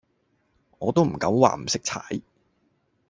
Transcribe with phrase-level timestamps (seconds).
[0.79, 2.03] 我都唔敢話唔識踩